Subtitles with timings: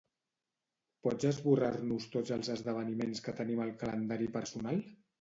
[1.07, 4.87] Pots esborrar-nos tots els esdeveniments que tenim al calendari personal?